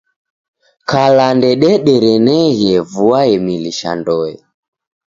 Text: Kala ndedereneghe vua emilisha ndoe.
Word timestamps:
Kala 0.89 1.25
ndedereneghe 1.37 2.73
vua 2.91 3.19
emilisha 3.35 3.91
ndoe. 3.99 4.33